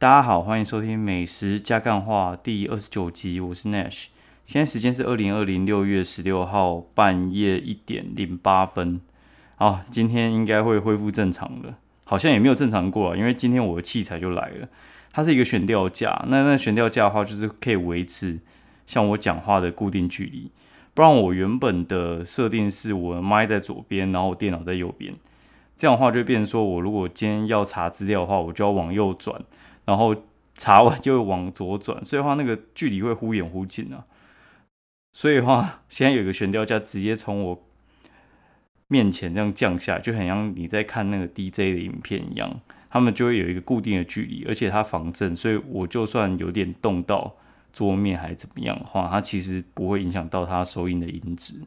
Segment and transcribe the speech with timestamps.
[0.00, 4.04] 大家好，欢迎收听《美食加干话》第二十九集，我是 Nash。
[4.44, 9.00] 现在时间是二零二零六月十六号半夜一点零八分。
[9.56, 11.74] 好，今天应该会恢复正常了，
[12.04, 14.68] 好像也没有正常过啊，因为今天我的器材就来了。
[15.10, 18.38] 它是一个悬吊架，那那悬吊架的话，就是可以维持
[18.86, 20.48] 像我讲话的固定距离。
[20.94, 25.12] 不然我原本的设定是我的麦在左边，然后我电脑在右边，
[25.76, 29.42] 这样的话就变成说我如果今天要查资料的话，我就要往右转，
[29.88, 30.14] 然后
[30.58, 34.04] 查完就往左转，所以的话那个距离会忽远忽近啊。
[35.14, 37.66] 所以的话，现在有一个悬吊架直接从我
[38.88, 47.36] 面前这样降下，就很像你在看那个 DJ 的影片一样，他们就会有一个固定的距离，而且它防震，所以我就算有点动到。
[47.70, 51.60] 桌面还怎么样的话，它其实不会影响到它收音的音质。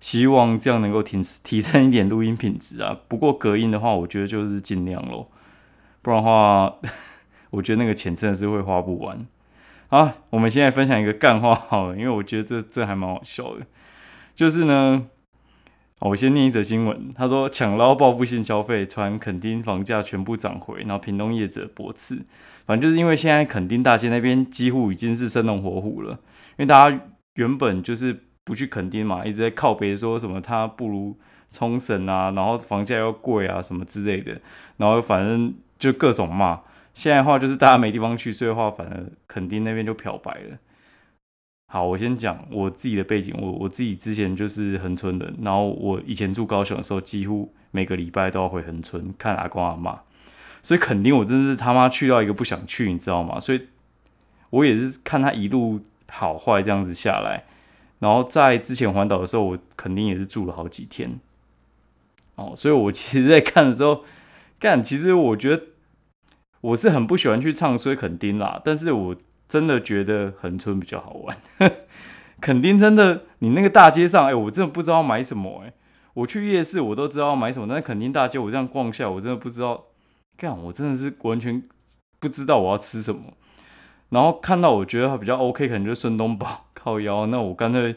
[0.00, 2.98] 希望这样能够提 提升一点录音品质啊。
[3.06, 5.30] 不过隔音的话，我觉得就是尽量咯，
[6.02, 6.74] 不然的话，
[7.54, 9.26] 我觉得那个钱真的是会花不完。
[9.88, 13.66] 好，我们现在分享一个干话好了，因为我觉得这这还蛮好笑的，
[14.34, 15.06] 就是呢。
[16.00, 22.16] 我先念一则新闻，他说抢捞报复性消费，传垦丁房价全部涨回，然后屏东业者驳斥，
[22.66, 26.18] 反正就是因为现在垦丁大街那边几乎已经是生龙活虎了，因
[26.58, 27.00] 为大家
[27.36, 31.16] 原本就是不去垦丁嘛，一直在靠北说什么他不如
[31.50, 34.38] 冲绳啊，然后房价又贵啊什么之类的，
[34.76, 36.60] 然后反正就各种骂，
[36.94, 40.58] 现在的话就是大家没地方去，所以的话反正垦丁那边就漂白了。
[41.66, 43.34] 好，我先讲我自己的背景。
[43.36, 50.02] 我我自己之前就是恒村人，然后我以前住高雄的时候，几乎每个礼拜都要回恒村看阿公阿妈，
[50.62, 53.40] 所以肯定我真是他妈去到一个不想去，你知道吗？
[53.40, 53.66] 所以
[54.50, 57.44] 我也是看他一路好坏这样子下来，
[57.98, 61.18] 然后在之前环岛的时候，我肯定也是住了好几天。
[62.36, 64.04] 哦，所以我其实，在看的时候，
[64.60, 65.64] 干，其实我觉得
[66.64, 69.16] 我是很不喜欢去唱衰垦丁啦，但是我。
[69.46, 71.36] 真的觉得横村比较好玩，
[72.40, 73.24] 肯丁真的。
[73.40, 75.72] 你那个大街上，哎，我真的不知道买什么，哎，
[76.14, 79.84] 我去夜市我都知道买什么，但是肯丁大街我这样逛下，我真的不知道
[80.38, 81.62] 干，我真的是完全
[82.18, 83.20] 不知道我要吃什么。
[84.08, 87.94] 然后看到我觉得它比较 OK，可能就孙东宝 靠腰，那我干脆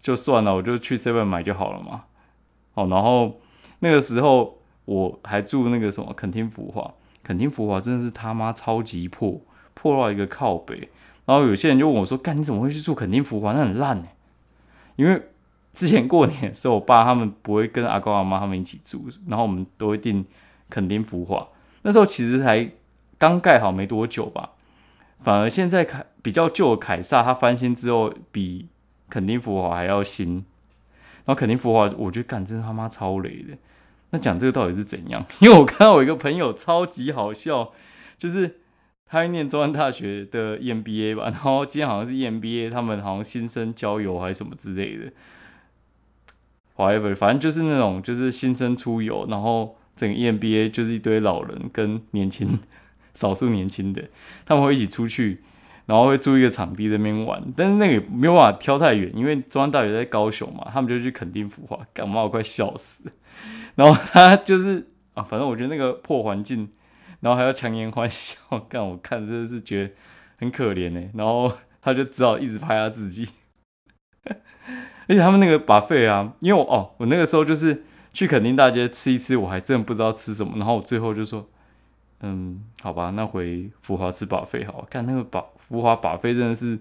[0.00, 2.04] 就算了，我就去 Seven 买就好了嘛。
[2.74, 3.40] 哦，然后
[3.78, 6.94] 那个时候我还住那个什么垦丁福华，
[7.24, 9.40] 垦丁福华真的是他妈超级破。
[9.76, 10.88] 破到一个靠北，
[11.26, 13.52] 然后有些人就问我说：“干，你怎么会去住垦丁福华？
[13.52, 14.06] 那很烂呢。”
[14.96, 15.20] 因为
[15.72, 20.24] 之前过年的时候，我爸他们不会跟阿公阿妈他们一起住，然后我们都会订
[20.70, 21.48] 垦丁福华。
[21.82, 22.70] 那时候其实才
[23.18, 24.52] 刚盖好没多久吧，
[25.20, 28.68] 反而现在凯比较旧的凯撒，它翻新之后比
[29.10, 30.36] 垦丁福华还要新。
[31.26, 33.58] 然后垦丁福华，我觉得干真他妈超雷的。
[34.14, 35.26] 那讲这个到底是怎样？
[35.40, 37.70] 因为我看到我一个朋友超级好笑，
[38.16, 38.60] 就是。
[39.06, 45.12] 他念中央大学的 EMBA 吧，然后今天好像是 EMBA，他们好像新生郊游还是什么之类的
[46.74, 52.58] ，whatever，反正就是那种就是新生出游，然后整个 EMBA 就是一堆老人跟年轻
[53.14, 54.02] 少数年轻的，
[54.44, 55.44] 他们会一起出去，
[55.86, 63.12] 然后会租一个场地在那边玩，但是那个没有办法挑太远，因为中央大学在高雄嘛，他们就去垦丁孵化，感冒快笑死，
[63.76, 66.70] 然后他就是啊，反正我觉得那个破环境。
[67.20, 68.36] 然后还要强颜欢笑，
[68.68, 69.94] 干我看真的是觉得
[70.36, 71.02] 很可怜呢。
[71.14, 73.26] 然后他就只好一直拍他自己，
[74.28, 80.58] 而且他们那个把费啊，因为我哦，我那个时候就是去垦丁大街吃一吃，我还真不知道吃什么。
[80.58, 81.48] 然后我最后就说，
[82.20, 84.86] 嗯，好吧，那回福华吃把费好。
[84.90, 86.78] 看那个把福华把费真的是，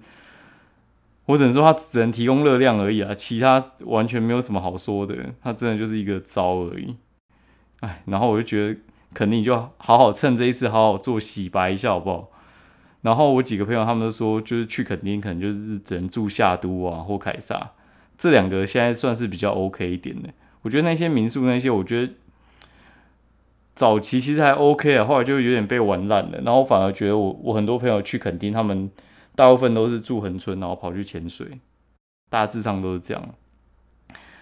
[1.26, 5.16] 我只能说他只能提供热量而已啊，其他完全没有什么好说的。
[5.42, 6.96] 他真的就是一个招而已。
[7.80, 8.80] 哎，然后我就觉得。
[9.16, 12.32] 肯定就好好趁这一次好好做洗白一下好不好？
[13.02, 17.74] 然后我几个朋友他们都说，就是去垦丁可能就是只能住夏都啊或凯撒
[18.18, 20.30] 这两个现在算是比较 OK 一点的。
[20.64, 22.14] 我觉得那些民宿那些，我觉得
[23.76, 26.42] 早期其实还 OK 啊，后来就有点被玩烂了。
[26.44, 28.90] 然后反而觉得我我很多朋友去垦丁，他们
[29.36, 31.60] 大部分都是住横村，然后跑去潜水，
[32.30, 33.30] 大致上都是这样。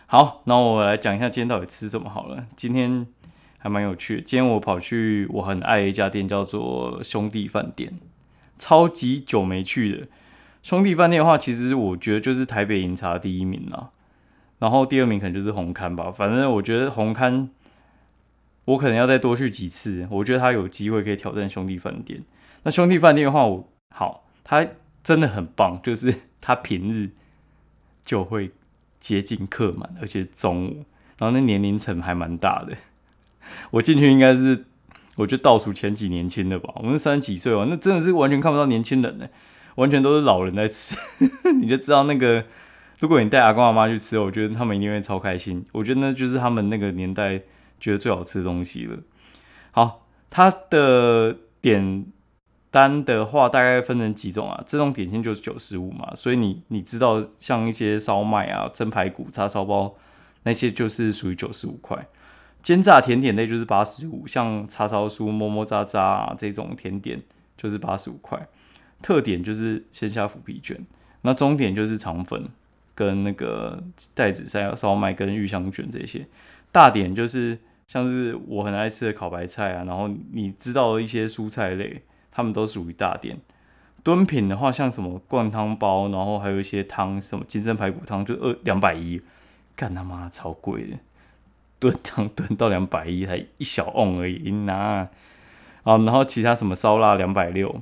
[0.05, 2.47] 好，那我来讲一下今天到底吃什么好了。
[2.55, 3.07] 今天。
[3.63, 4.15] 还蛮有趣。
[4.23, 7.99] 今天我跑去我很爱一家店，叫做兄弟饭店，
[8.57, 10.07] 超级久没去的。
[10.63, 13.91] 兄弟饭店的话，其实我觉得就是台北饮茶第一名啦，
[14.57, 16.11] 然后第二名可能就是红磡吧。
[16.11, 17.49] 反正我觉得红磡，
[18.65, 20.07] 我可能要再多去几次。
[20.09, 22.23] 我觉得他有机会可以挑战兄弟饭店。
[22.63, 24.65] 那兄弟饭店的话，我好，他
[25.03, 27.09] 真的很棒，就是他平日
[28.05, 28.51] 就会
[28.99, 30.85] 接近客满，而且中午，
[31.17, 32.77] 然后那年龄层还蛮大的。
[33.71, 34.65] 我进去应该是，
[35.15, 36.71] 我觉得倒数前几年轻的吧。
[36.75, 39.27] 我们三十几岁哦，那真的是完全看不到年轻人呢，
[39.75, 40.95] 完全都是老人在吃。
[41.59, 42.45] 你就知道那个，
[42.99, 45.65] 如果你带阿公阿妈去吃，我觉得他们一定会超开心。
[45.71, 47.41] 我觉得那就是他们那个年代
[47.79, 48.97] 觉得最好吃的东西了。
[49.71, 52.05] 好，它的点。
[52.71, 54.63] 单的话大概分成几种啊？
[54.65, 59.93] 这种点心就是九十五嘛，所以你你知道像一些烧麦啊、蒸排骨、叉烧包
[60.43, 62.07] 那些就是属于九十五块。
[62.63, 67.21] 煎炸甜点类就是八十五，像叉烧酥、么么喳喳啊这种甜点
[67.57, 68.47] 就是八十五块。
[69.01, 70.79] 特点就是鲜虾腐皮卷，
[71.23, 72.47] 那中点就是肠粉
[72.95, 73.83] 跟那个
[74.13, 76.25] 袋子烧烧麦跟玉香卷这些。
[76.71, 82.01] 大点就是像是我很爱吃的烤白菜啊，然后你知道一些蔬菜类。
[82.31, 83.37] 他们都属于大店，
[84.03, 89.21] 炖品的话，像什么灌汤包，然后还有一些汤，什么金针排骨汤，就二两百一，
[89.75, 90.97] 干他妈超贵的，
[91.77, 95.09] 炖汤炖到两百一，才一小瓮而已，拿。
[95.83, 97.81] 啊，然后其他什么烧腊两百六，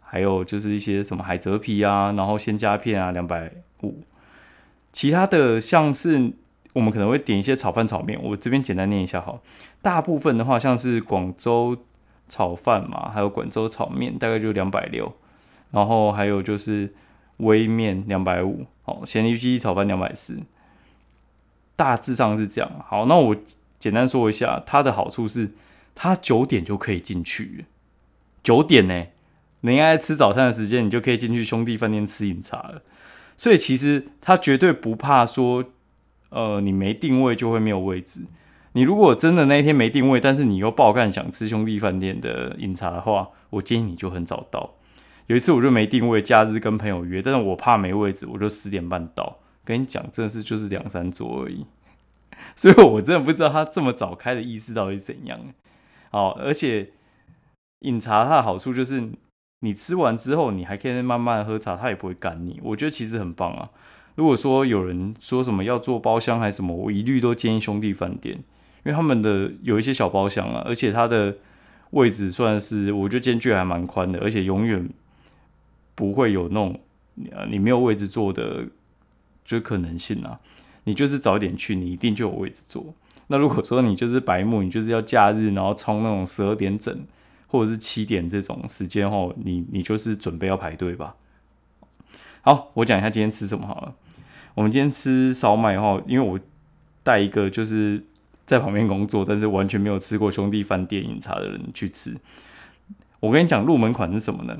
[0.00, 3.52] 还有就是一些什么海蜇皮啊，然后鲜虾片啊两百
[3.82, 4.02] 五，
[4.92, 6.32] 其他的像是
[6.72, 9.38] 我们可能会点一些炒饭炒面，我这边简单念一下哈，
[9.80, 11.76] 大部分的话像是广州。
[12.30, 15.12] 炒饭嘛，还有广州炒面，大概就两百六，
[15.72, 16.94] 然后还有就是
[17.38, 20.38] 微面两百五，哦，咸鱼鸡炒饭两百四，
[21.74, 22.70] 大致上是这样。
[22.86, 23.36] 好，那我
[23.78, 25.50] 简单说一下，它的好处是，
[25.94, 27.64] 它九点就可以进去，
[28.42, 29.06] 九点呢，
[29.62, 32.82] 你应该吃早餐的时间，你就可以进去兄弟饭店吃饮茶了。
[33.36, 35.64] 所以其实它绝对不怕说，
[36.28, 38.20] 呃，你没定位就会没有位置。
[38.72, 44.74] 你如果真的那一天没定位，但是你又爆干想吃兄弟饭店的饮茶的话，我建议你就很早到。
[45.26, 49.38] 有一次我就没定位，假日跟朋友约，但是我怕没位置，我就十点半到。
[49.64, 51.64] 跟你讲，真的是就是两三桌而已，
[52.56, 55.38] 所以我真的不知道他这么早开的意思到底怎样。
[56.10, 56.90] 好，而且
[57.80, 59.10] 饮茶它的好处就是，
[59.60, 62.58] 你吃完之后你还可以慢慢喝茶，它也不会干你。
[62.64, 63.70] 我觉得其实很棒啊。
[64.16, 68.42] 如果说有人说什么要做包厢还是什么，我一律都建议兄弟饭店。
[68.82, 71.36] 因为他们的有一些小包厢啊，而且它的
[71.90, 74.88] 位置算是我觉得间距还蛮宽的，而且永远
[75.94, 76.80] 不会有那种
[77.50, 78.64] 你没有位置坐的
[79.44, 80.40] 就可能性啊。
[80.84, 82.94] 你就是早点去，你一定就有位置坐。
[83.26, 87.04] 那如果说你就是白目，你就是要假日然后冲那种十二点整
[87.48, 91.16] 或者是七点这种时间后，你你就是准备要排队吧。
[92.40, 93.94] 好，我讲一下今天吃什么好了。
[94.54, 96.40] 我们今天吃烧麦哈，因为我
[97.02, 98.04] 带一个就是。
[98.50, 102.16] 在旁边工作，但是完全没有吃过兄弟饭店饮茶的人去吃。
[103.20, 104.58] 我跟你讲，入门款是什么呢？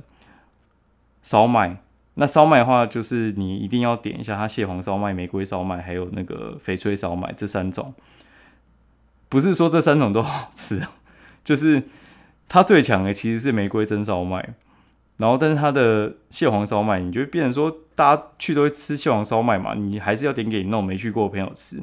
[1.25, 1.79] 烧麦。
[2.15, 7.93] 那烧麦的话，就是你一定要点一下它蟹黄烧麦、玫瑰烧麦，还有那个翡翠烧麦这三种。
[9.29, 10.87] 不是说这三种都好吃，
[11.43, 11.83] 就是
[12.49, 14.55] 它最强的其实是玫瑰蒸烧麦。
[15.17, 21.83] 然后，但是它的蟹黄烧麦，你就变成说大家去都会吃蟹黄烧麦嘛，你还是要点给你那种没去过的朋友吃。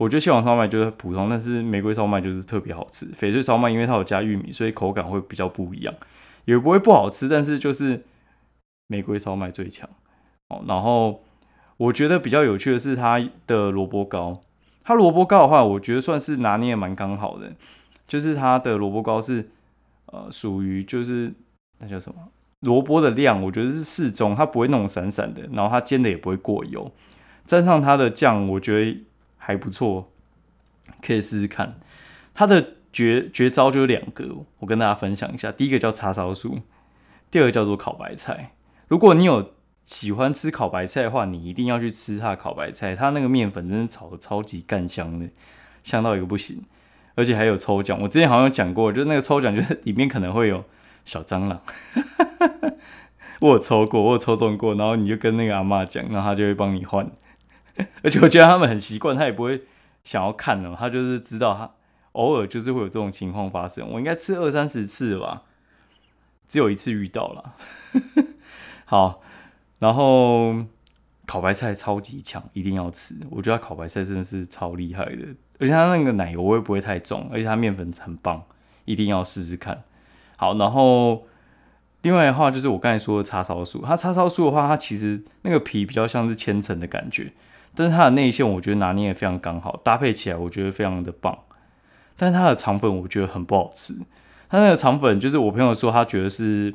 [0.00, 3.04] 我觉得蟹黄烧麦就是普通，但是玫瑰烧麦就是特别好吃。
[3.12, 5.94] 翡翠烧麦因为它有加玉米，所以口感会比较不一样，
[6.46, 7.28] 也不会不好吃。
[7.28, 8.02] 但是就是
[8.86, 9.86] 玫瑰烧麦最强
[10.48, 10.64] 哦。
[10.66, 11.22] 然后
[11.76, 14.40] 我觉得比较有趣的是它的萝卜糕，
[14.82, 17.52] 它萝卜糕的话，我觉得算是拿捏蛮刚好的，
[18.08, 19.50] 就是它的萝卜糕是
[20.06, 21.30] 呃属于就是
[21.80, 22.16] 那叫什么
[22.60, 26.90] 萝卜的量，我觉得是适中，它不会那种散散的，然后它煎的也不会过油，
[27.44, 29.04] 沾上它的酱，我觉得。
[29.42, 30.12] 还不错，
[31.02, 31.80] 可以试试看。
[32.34, 35.50] 它的绝绝招就有两个，我跟大家分享一下。
[35.50, 36.60] 第一个叫叉烧酥，
[37.30, 38.52] 第二个叫做烤白菜。
[38.88, 39.54] 如果你有
[39.84, 42.94] 喜欢吃烤白菜的话，你一定要去吃它的烤白菜。
[42.94, 45.28] 它那个面粉真的炒的超级干香的，
[45.82, 46.62] 香到一个不行。
[47.16, 50.64] 而且还有抽奖，我之前好像有讲过，就是那个抽奖就是里面可能会有
[51.04, 51.60] 小蟑螂。
[53.40, 57.10] 我有抽过，我有抽中过，然后你就跟那个阿妈讲，然后他就会帮你换。
[58.02, 59.62] 而且我觉得他们很习惯，他也不会
[60.04, 61.70] 想要看哦，他就是知道他
[62.12, 63.88] 偶尔就是会有这种情况发生。
[63.88, 65.42] 我应该吃二三十次吧，
[66.48, 67.54] 只有一次遇到了。
[68.86, 69.22] 好，
[69.78, 70.64] 然后
[71.26, 73.14] 烤白菜超级强，一定要吃。
[73.30, 75.28] 我觉得烤白菜真的是超厉害的，
[75.60, 78.42] 而且它那个奶油味不会太重，而且它面粉很棒，
[78.84, 79.84] 一定要试试看。
[80.36, 81.26] 好，然后
[82.02, 87.32] 另外的话就是我刚才说的叉烧酥，它叉烧酥的话，它其实那个皮比较像是千层的感觉。
[87.80, 91.38] 但是它的内馅我觉得拿捏也非常刚好，搭配起来我觉得非常的棒。
[92.14, 93.94] 但是它的肠粉我觉得很不好吃，
[94.50, 96.74] 它那个肠粉就是我朋友说他觉得是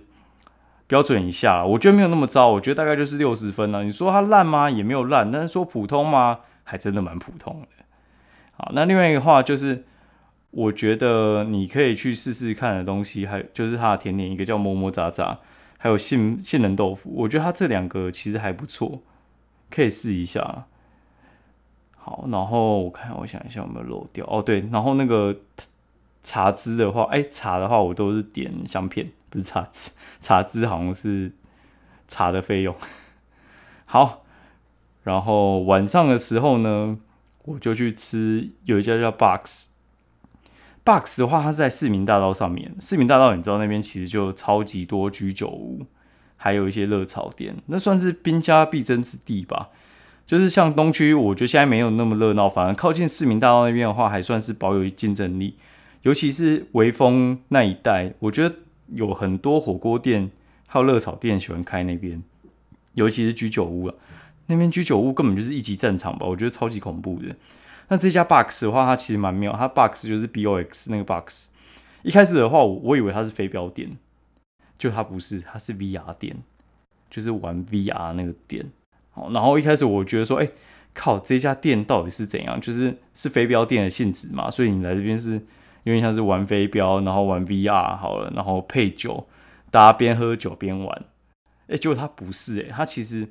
[0.87, 3.83] 标准以下，我觉得没有那么糟，我觉得大概就是六十分了。
[3.83, 4.67] 你说它烂吗？
[4.67, 6.39] 也没有烂，但是说普通吗？
[6.63, 7.67] 还真的蛮普通的。
[8.57, 9.83] 好，那另外一个话就是
[10.49, 15.37] 我觉得你可以去试试看的东西，还就是它的甜点，一个叫么么喳喳，
[15.77, 17.13] 还有杏杏仁豆腐。
[17.13, 19.03] 我觉得它这两个其实还不错，
[19.69, 20.65] 可以试一下。
[22.07, 25.35] 好，然后我看我想一下有没有漏掉哦，对，然后那个
[26.21, 29.89] 茶汁的话，哎，茶的话我都是点香片，不是茶汁，
[30.21, 31.31] 茶汁好像是
[32.07, 32.75] 茶的费用。
[33.85, 34.23] 好，
[35.01, 36.99] 然后晚上的时候呢，
[37.45, 39.69] 我就去吃有一家叫 Box。
[40.83, 42.75] Box 的话，它在市民大道上面。
[42.79, 45.87] 市民大道，你知道那边其实就超级多居酒屋，
[46.37, 49.71] 还有一些热炒店，那算是兵家必争之地吧。
[50.25, 55.55] 就是像东区，我觉得现在没有那么热闹，反而靠近市民大道那边的话，还算是保有竞争力。
[56.01, 58.55] 尤其是微风那一带，我觉得
[58.93, 60.31] 有很多火锅店
[60.67, 62.23] 还有热炒店喜欢开那边，
[62.93, 63.95] 尤其是居酒屋啊，
[64.47, 67.35] 那边居酒屋根本就是一级战场吧，我觉得超级恐怖的。
[67.87, 69.53] 那这家 box 的话，它其实蛮妙。
[69.53, 71.49] 它 box 就是 B O X 那个 box。
[72.01, 73.97] 一开始的话，我我以为它是飞镖店，
[74.77, 76.35] 就它不是，它是 V R 店，
[77.09, 78.71] 就是玩 V R 那个店。
[79.15, 80.47] 好，然后一开始我觉得说，哎，
[80.93, 82.61] 靠，这家店到底是怎样？
[82.61, 84.51] 就是是飞镖店的性质嘛？
[84.51, 85.31] 所以你来这边是
[85.83, 89.27] 有点像是玩飞镖，然后玩 V R 好了，然后配酒，
[89.71, 91.03] 大家边喝酒边玩。
[91.67, 93.29] 哎，结果它不是，哎，它其实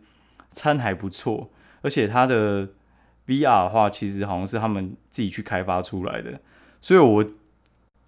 [0.51, 1.51] 餐还不错，
[1.83, 2.71] 而且它的。
[3.27, 6.39] VR 的话，其实好像是他们自己去开发出来的，
[6.79, 7.25] 所以我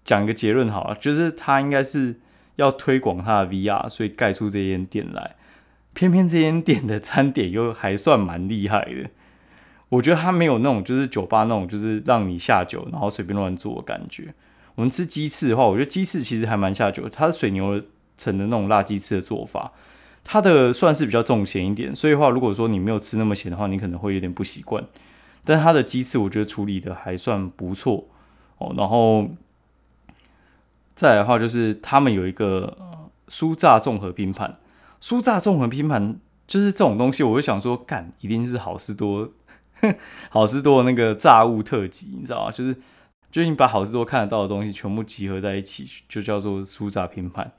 [0.03, 2.15] 讲一个结论好了，就是他应该是
[2.57, 5.35] 要推广他的 VR，所以盖出这间店来。
[5.97, 9.09] 偏偏这间店的餐点又还算蛮厉害的，
[9.89, 14.31] 我觉得他没有那种就是酒吧那种就是让你下酒然后随便乱做的感觉。
[14.75, 17.81] 我们吃鸡翅的话，我觉得鸡翅其实还蛮下酒，它是水牛
[18.15, 19.71] 城的那种辣鸡翅的做法。
[20.23, 24.83] 它的算是比较重咸一点，所以话如果说你没有吃那么咸的话，你可能会有点不习惯。
[25.43, 28.07] 但它的鸡翅我觉得处理的还算不错
[28.59, 28.71] 哦。
[28.77, 29.27] 然后
[30.93, 32.77] 再来的话，就是他们有一个
[33.29, 34.57] 酥炸综合拼盘，
[35.01, 39.29] 酥炸综合拼盘就是这种东西，我就想说，干一定是好事多，
[40.29, 42.51] 好事多那个炸物特辑，你知道吗？
[42.51, 42.73] 就是
[43.29, 47.51] 就是你把好事多看得到的东西全部集合在一起，就叫做酥炸拼盘。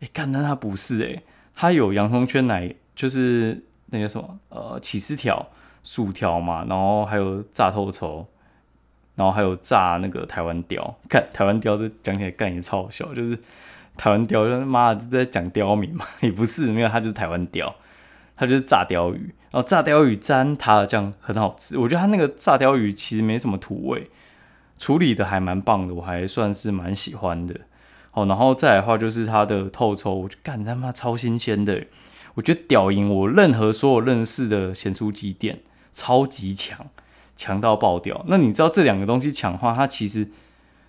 [0.00, 1.22] 哎，干，但它不是哎。
[1.60, 5.48] 它有洋葱圈奶，就是那个什么，呃，起司条、
[5.82, 8.24] 薯条嘛，然后还有炸透抽，
[9.16, 10.96] 然后还有炸那个台湾雕。
[11.08, 13.36] 看台湾雕，这讲起来干也超好笑，就是
[13.98, 17.74] 台湾雕，就妈的在讲刁民嘛，也不是，没有，它就是台湾雕，
[18.36, 21.76] 它就是炸鲷鱼，然后炸鲷鱼沾塔尔酱很好吃。
[21.76, 24.08] 我觉得它那个炸鲷鱼其实没什么土味，
[24.78, 27.54] 处理的还蛮棒的，我还算是蛮喜欢的。
[28.12, 31.84] 好，然后再来的话就是它的透抽，我就干他妈超新鲜的，
[32.34, 35.60] 我觉得屌赢我任何所有认识的咸酥鸡店，
[35.92, 36.86] 超级强，
[37.36, 38.24] 强到爆掉。
[38.28, 40.28] 那你知道这两个东西强化，它其实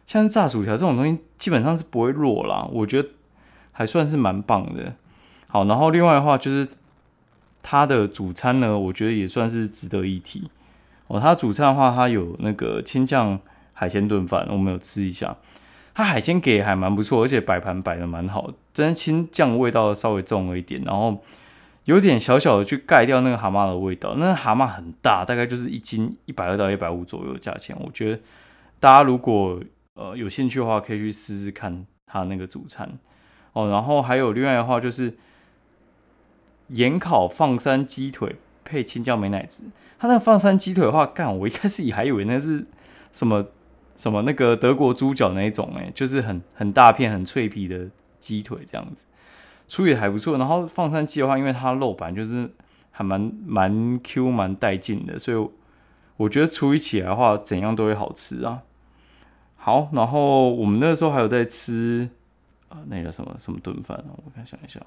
[0.09, 3.09] 像炸薯条这种东西基本上是不会弱啦，我觉得
[3.71, 4.95] 还算是蛮棒的。
[5.45, 6.67] 好，然后另外的话就是
[7.61, 10.49] 它的主餐呢，我觉得也算是值得一提。
[11.05, 13.39] 哦，它主餐的话，它有那个青酱
[13.73, 15.37] 海鲜炖饭，我们有吃一下。
[15.93, 21.23] 它海鲜给还蛮不错，而且摆盘摆的蛮好，真青酱味道稍微重了一点，然后
[21.83, 24.15] 有点小小的去盖掉那个蛤蟆的味道。
[24.17, 27.77] 那蛤蟆很大，大概就是一斤一百二到一百五左右的价钱。
[27.79, 28.19] 我觉得
[28.79, 29.61] 大家如果
[29.99, 32.97] 呃有兴趣的话，可以去试试看它那个主餐
[33.53, 33.69] 哦。
[33.69, 35.17] 然后还有另外的话就是
[36.69, 39.63] 盐烤放山鸡腿配青椒美乃滋。
[39.99, 42.65] 它那个放山鸡腿的话，干我一开始也还以为那是
[43.11, 43.45] 什么。
[43.99, 47.85] 什么那个德国猪脚那一种哎，就是很很大片、很脆皮的
[48.17, 49.03] 鸡腿这样子，
[49.67, 50.37] 处理的还不错。
[50.37, 52.49] 然后放山鸡的话，因为它肉板就是
[52.91, 55.49] 还蛮蛮 Q、蛮带劲的，所以
[56.15, 58.61] 我觉得处理起来的话，怎样都会好吃啊。
[59.69, 62.09] 好，然后我们那时候还有在吃
[62.69, 64.81] 啊，那个什么什么炖饭啊，我看想一下。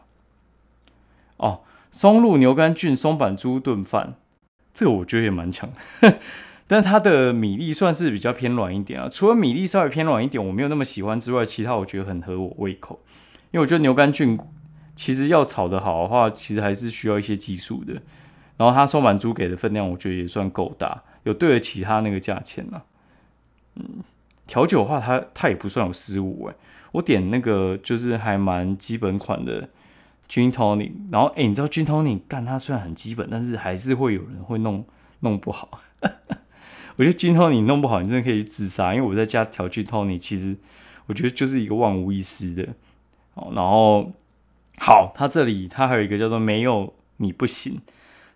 [1.36, 1.60] 哦，
[1.92, 4.14] 松露牛肝菌松板猪炖饭，
[4.74, 5.70] 这个我觉得也蛮强。
[6.66, 12.98] 但它的米粒算是比较偏软一点啊，除了米粒稍微偏软一点，我没有那么喜欢之外，其他我觉得很合我胃口。
[13.52, 14.36] 因为我觉得牛肝菌
[14.96, 17.92] 其实要炒得好的话，其实还是需要一些技术的。
[18.56, 22.82] 然后它松板猪给的分量，我觉得也算够大，有对得起它那个价钱啊。
[23.76, 23.84] 嗯，
[24.52, 26.54] 调酒的话，它它也不算有失误诶。
[26.92, 29.66] 我点那个就是还蛮基本款的
[30.28, 34.84] Gin Tonic，然后诶，你知道 Gin Tonic 干它虽然很基本，但是还是会有人会弄
[35.20, 35.80] 弄不好。
[36.96, 38.94] 我觉得金托你弄不好，你真的可以去自杀。
[38.94, 40.54] 因为我在家调金托你，其实
[41.06, 42.68] 我觉得就是一个万无一失的
[43.32, 43.50] 哦。
[43.56, 44.12] 然后
[44.78, 47.80] 好，它这里它还有一个叫做没有你不行，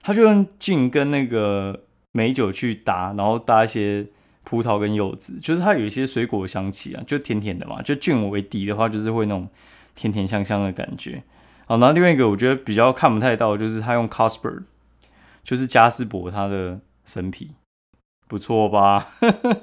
[0.02, 1.82] 它就用金跟那个
[2.12, 4.06] 美酒去搭，然后搭一些
[4.48, 7.82] 葡萄跟柚子，就是它有一些水果香气啊，就甜甜的嘛。
[7.82, 9.48] 就菌为底的话，就是会那种
[9.96, 11.24] 甜甜香香的感觉。
[11.66, 14.62] 好，然后另外一个我觉得比较看不太到，就是它用 Casper，
[15.42, 17.56] 就是加斯伯它的生啤，
[18.28, 19.08] 不错吧？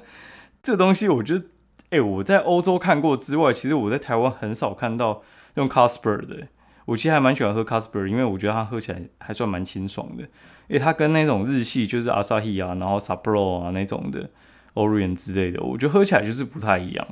[0.62, 1.46] 这东西我觉得，
[1.88, 5.22] 哎，我在欧洲看过之外，其实我在台湾很少看到
[5.54, 6.48] 用 Casper 的。
[6.84, 10.24] 我其实还蛮喜欢喝 Casper，因为我觉得它喝起来还算蛮清爽的。
[10.68, 14.28] 因为它跟那种日系就是 Asahi 啊，然后 sapro 啊那种的。
[14.74, 17.06] Orion 之类的，我觉得喝起来就是不太一样。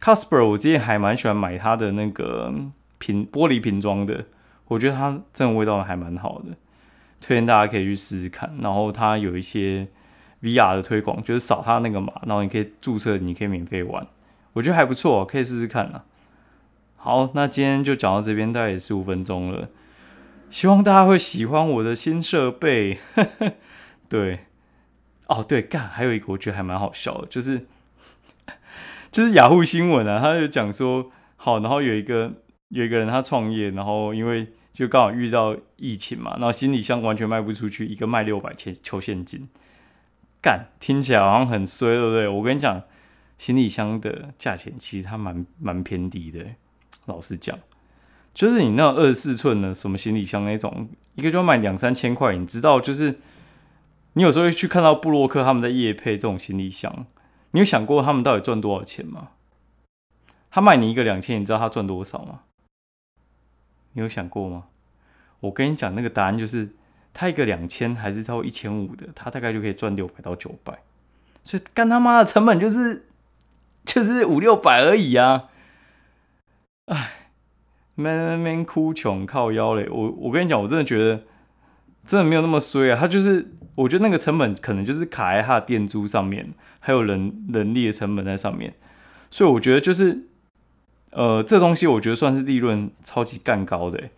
[0.00, 2.52] Casper 我之前还蛮喜欢买它的那个
[2.98, 4.24] 瓶玻璃瓶装的，
[4.66, 6.56] 我觉得它这种味道还蛮好的，
[7.20, 8.56] 推荐大家可以去试试看。
[8.60, 9.86] 然后它有一些
[10.42, 14.06] VR 的推广，就是扫它那个码，然后你可以注册，你可以免费玩，
[14.54, 16.04] 我觉得还不错，可以试试看啊。
[16.96, 19.68] 好，那今天就讲到这边，大概也十五分钟了，
[20.48, 22.98] 希望大家会喜欢我的新设备，
[24.08, 24.40] 对。
[25.30, 27.68] 哦，对，干还有一个我觉得还蛮好笑的，就是
[29.12, 32.32] 就是雅虎新闻啊，他就讲说，好，然后有一个
[32.70, 39.48] 有一个人他创业，然后因为就刚好遇到疫情嘛，然后行李箱完全卖不出去，一个卖六百千求现金，
[40.42, 42.26] 干听起来好像很衰，对不对？
[42.26, 42.82] 我跟你讲，
[43.38, 46.44] 行李箱的价钱其实它蛮蛮偏低的，
[47.06, 47.56] 老实讲，
[48.34, 53.20] 就是你那二十四寸的什么行李箱那种，一个就要卖两三千块，你知道就是。
[54.14, 57.06] 你有时候会去看到布洛克他们在夜配这种行李箱，
[57.52, 59.28] 你有想过他们到底赚多少钱吗？
[60.50, 62.40] 他卖你一个两千，你知道他赚多少吗？
[63.92, 64.64] 你有想过吗？
[65.38, 66.70] 我跟你讲，那个答案就是，
[67.12, 70.82] 他一个两千还是超过一千五的，他大概就可以赚六百到九百，
[71.44, 73.06] 所以干他妈的成本就是
[73.84, 75.48] 就是五六百而已啊！
[76.86, 77.12] 哎，
[77.94, 81.22] 慢慢哭穷靠腰嘞，我我跟你讲，我真的觉得。
[82.10, 88.74] 真的没有那么衰啊，他就是我觉得那个成本可能就是卡在他的店租上面，还有人人力的成本在上面，
[89.30, 90.26] 所以我觉得就是
[91.12, 94.10] 呃这东西我觉得算是利润超级干高的。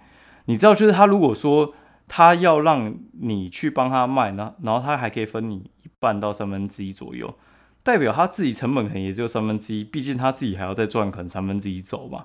[0.47, 1.75] 你知道就是他如果说
[2.09, 7.37] 他要让你去帮他卖，然然后他还可以分你一半到三分之一左右，
[7.83, 12.25] 代表他自己成本可能也只有三分之一，毕竟他自己还要再赚可能三分之一走嘛。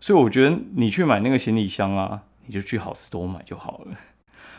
[0.00, 3.96] 所以我觉得你去买那个行李箱啊，你就去好事多买就好了。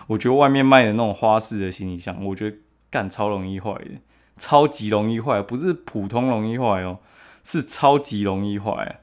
[0.07, 2.57] 我觉得外面卖的那种花式的行李箱，我觉得
[2.89, 3.91] 干超容易坏的，
[4.37, 6.99] 超级容易坏，不是普通容易坏哦，
[7.43, 9.01] 是超级容易坏。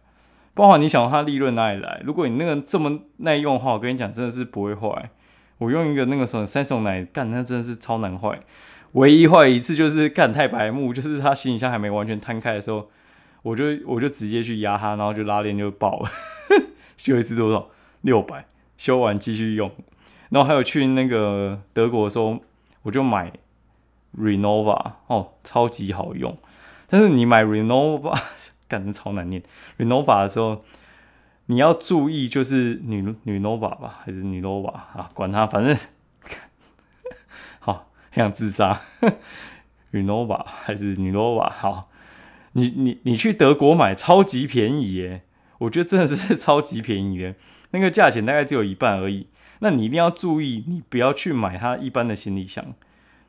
[0.54, 2.02] 包括你想它利润哪里来？
[2.04, 5.10] 如果你那个这么耐用的话，我跟你讲，真的是不会坏。
[5.58, 8.40] 我用一个那个什么三送奶干，那真的是超难坏。
[8.92, 12.90] 唯一坏一次就是干太白目，就是它行李箱还没完全摊开的时候，
[13.42, 16.10] 我就我就直接去压它，然后就拉链就爆了。
[16.98, 17.68] 修一次多少？
[18.02, 18.44] 六百。
[18.76, 19.70] 修完继续用。
[20.32, 22.40] 然后还有去那个德国的时候，
[22.84, 23.30] 我就买
[24.18, 26.38] Renova 哦，超级好用。
[26.88, 28.18] 但是你买 Renova，
[28.66, 29.42] 感觉超难念。
[29.78, 30.64] Renova 的时候，
[31.46, 35.10] 你要注意，就是女女 Nova 吧，还是女 Nova 啊？
[35.12, 35.76] 管它，反正
[37.60, 38.80] 好，很想自杀。
[39.92, 41.50] Renova 还是女 Nova？
[41.50, 41.90] 好，
[42.52, 45.24] 你你你去德国买超级便宜耶！
[45.58, 47.34] 我觉得真的是超级便宜的，
[47.72, 49.26] 那个价钱大概只有一半而已。
[49.64, 52.74] 那你一定要注意，你不要去买它一般的行李箱。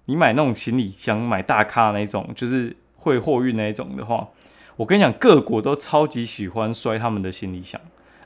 [0.06, 4.30] 你买那种行李箱，买大咖那种，就是会货运那种的话，
[4.78, 7.80] 我跟你讲，各国都超级喜欢摔他们的行李箱。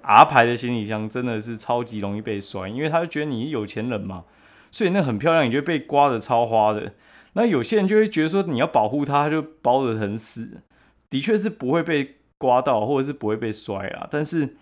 [0.04, 4.24] R 牌的行李箱真的是超级容易被摔，因为他就觉得你有钱人嘛，
[4.72, 6.94] 所以那很漂亮，你就被刮的超花的。
[7.34, 10.62] 那有些人就会觉得说，你要保护它，就包的很死，
[11.10, 14.08] 的确是不会被刮到，或者是不会被摔啊。
[14.10, 14.56] 但是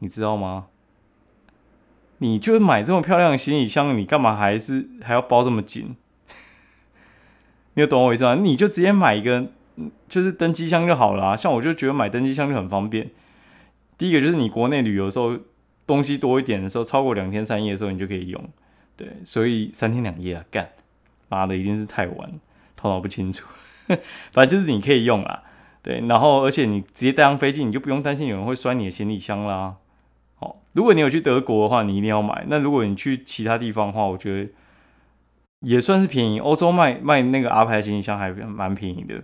[0.00, 0.66] 你知道吗？
[2.22, 5.96] 你就买这么漂亮的行李箱，你干嘛还是还要包这么紧？
[7.74, 8.34] 你有懂我意思吗？
[8.34, 9.48] 你就直接买一个，
[10.08, 11.36] 就是登机箱就好了。
[11.36, 13.10] 像我就觉得买登机箱就很方便。
[13.96, 15.36] 第一个就是你国内旅游的时候
[15.86, 18.42] 东西多一点的时候，超过两天三夜的时候，你就可以用。
[18.96, 20.68] 对，所以三天两夜啊，干，
[21.28, 22.32] 妈的一定是太晚，
[22.76, 23.46] 头脑不清楚。
[24.32, 25.42] 反正就是你可以用啊，
[25.82, 29.76] 对，然后而且你直接带上飞机，你就不用担心有人会摔你的行李箱啦。
[30.40, 32.44] 哦，如果你有去德国的话，你一定要买。
[32.48, 34.50] 那如果你去其他地方的话，我觉得
[35.60, 36.38] 也算是便宜。
[36.38, 39.22] 欧洲卖卖那个 R 牌行李箱还蛮便宜的，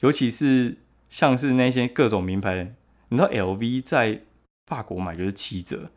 [0.00, 2.74] 尤其是像是那些各种名牌，
[3.10, 4.22] 你知道 LV 在
[4.66, 5.90] 法国买就是七折，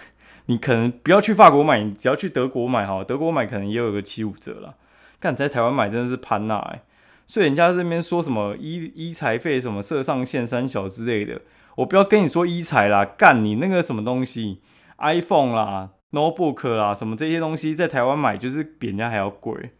[0.46, 4.76] 你可能不要去法国买，你只要去德国买哈，德国买可能也有个七五折了。
[5.20, 6.82] 干在台湾买真的是潘娜哎，
[7.26, 11.40] 所以人家这边说什么医医材费什么设上限三小之类的。
[11.76, 14.60] 我不要跟你说一彩啦，干你那个什么东西
[14.98, 19.70] ，iPhone 啦，notebook 啦，什么这些东西在台湾买就是比人家还要贵，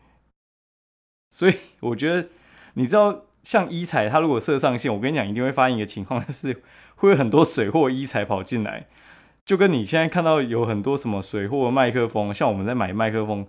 [1.31, 2.29] 所以我觉得
[2.75, 6.63] 你知道像一材，它如果设上线，我跟你讲，一定会发现一个情况，就是
[6.97, 8.87] 会有很多水货一材跑进来，
[9.45, 13.47] 就跟你现在看到有很多什么水货麦克风，像我们在买麦克风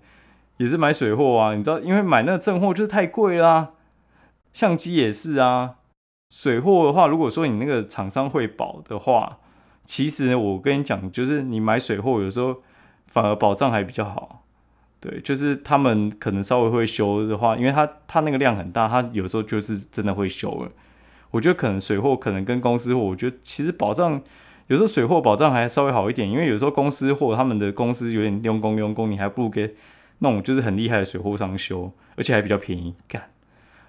[0.56, 3.72] 也是买水货啊，你知道，因为买那个正货就是太贵啦，
[4.54, 5.76] 相机也是啊。
[6.30, 9.38] 水货的话，如果说你那个厂商会保的话，
[9.86, 12.58] 其实我跟你讲，就是你买水货有时候
[13.08, 14.44] 反而保障还比较好。
[15.00, 20.72] 对，就是他们可能稍微会修的话，因为他他那个量很大，他有时候就是真的会修了。
[21.32, 24.22] 我觉得可能水货可能跟公司货，我觉得其实保障
[24.68, 29.74] 有时候水货保障还稍微好一点，因为有时候公司货他们的公司有点用工用工，你还不如给
[30.20, 33.30] 那种就是很厉害的水货商修，而且还比较便宜干。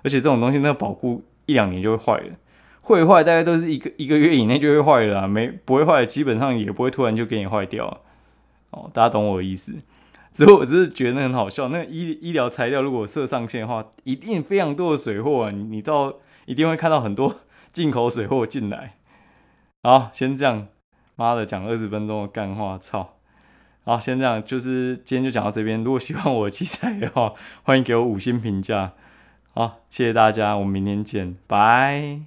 [0.05, 1.25] 而且这种东西那个保固。
[1.49, 2.37] 一两年就会坏了，
[2.83, 8.03] 会坏大概都是一个一个月以内就会坏了，没不会坏，基本上也不会突然就给你坏掉。
[8.71, 9.73] 哦，大家懂我的意思。
[10.31, 17.41] 只是我只是觉得很好笑，那医医疗材料如果设上线的话，一定非常多的水货啊，你你到一定会看到很多
[17.73, 18.95] 进口水货进来。
[19.83, 20.69] 好，先这样，
[21.17, 23.17] 妈的讲二十分钟的干话，操！
[23.85, 25.83] 好，先这样，就是今天就讲到这边。
[25.83, 27.33] 如果喜欢我的器材的话，
[27.63, 28.93] 欢迎给我五星评价。
[29.59, 32.21] 好，谢谢大家，我们明天见，拜。